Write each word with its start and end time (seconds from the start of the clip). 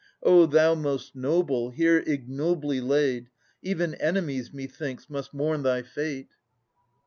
O 0.23 0.47
thou 0.47 0.73
most 0.73 1.15
noble, 1.15 1.69
here 1.69 1.99
ignobly 2.07 2.81
laid. 2.81 3.29
Even 3.61 3.93
enemies 3.93 4.51
methinks 4.51 5.11
must 5.11 5.31
mourn 5.31 5.61
thy 5.61 5.83
fate 5.83 6.29